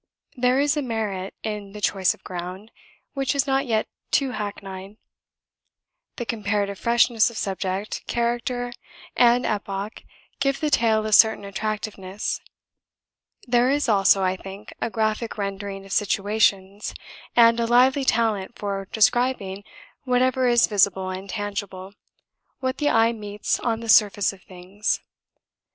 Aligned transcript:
There 0.35 0.59
is 0.59 0.75
a 0.75 0.81
merit 0.81 1.35
in 1.43 1.73
the 1.73 1.79
choice 1.79 2.15
of 2.15 2.23
ground, 2.23 2.71
which 3.13 3.35
is 3.35 3.45
not 3.45 3.67
yet 3.67 3.87
too 4.09 4.31
hackneyed; 4.31 4.97
the 6.15 6.25
comparative 6.25 6.79
freshness 6.79 7.29
of 7.29 7.37
subject, 7.37 8.07
character, 8.07 8.73
and 9.15 9.45
epoch 9.45 10.01
give 10.39 10.59
the 10.59 10.71
tale 10.71 11.05
a 11.05 11.13
certain 11.13 11.45
attractiveness. 11.45 12.41
There 13.45 13.69
is 13.69 13.87
also, 13.87 14.23
I 14.23 14.37
think, 14.37 14.73
a 14.81 14.89
graphic 14.89 15.37
rendering 15.37 15.85
of 15.85 15.91
situations, 15.91 16.95
and 17.35 17.59
a 17.59 17.67
lively 17.67 18.03
talent 18.03 18.57
for 18.57 18.87
describing 18.91 19.63
whatever 20.05 20.47
is 20.47 20.65
visible 20.65 21.11
and 21.11 21.29
tangible 21.29 21.93
what 22.59 22.79
the 22.79 22.89
eye 22.89 23.11
meets 23.11 23.59
on 23.59 23.81
the 23.81 23.87
surface 23.87 24.33
of 24.33 24.41
things. 24.41 24.99